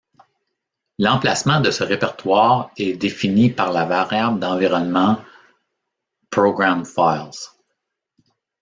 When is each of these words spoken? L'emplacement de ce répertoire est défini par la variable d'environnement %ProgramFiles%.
L'emplacement 0.97 1.61
de 1.61 1.69
ce 1.69 1.83
répertoire 1.83 2.71
est 2.75 2.93
défini 2.97 3.51
par 3.51 3.71
la 3.71 3.85
variable 3.85 4.39
d'environnement 4.39 5.23
%ProgramFiles%. 6.33 7.49